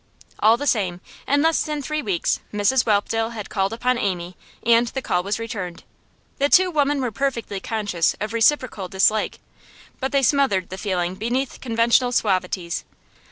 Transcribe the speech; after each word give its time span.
All 0.39 0.57
the 0.57 0.65
same, 0.65 0.99
in 1.27 1.43
less 1.43 1.61
than 1.61 1.83
three 1.83 2.01
weeks 2.01 2.39
Mrs 2.51 2.85
Whelpdale 2.85 3.33
had 3.33 3.51
called 3.51 3.71
upon 3.71 3.99
Amy, 3.99 4.35
and 4.65 4.87
the 4.87 5.01
call 5.03 5.21
was 5.21 5.37
returned. 5.37 5.83
The 6.39 6.49
two 6.49 6.71
women 6.71 7.01
were 7.01 7.11
perfectly 7.11 7.59
conscious 7.59 8.15
of 8.19 8.33
reciprocal 8.33 8.87
dislike, 8.87 9.37
but 9.99 10.11
they 10.11 10.23
smothered 10.23 10.69
the 10.69 10.79
feeling 10.79 11.13
beneath 11.13 11.61
conventional 11.61 12.11
suavities. 12.11 12.83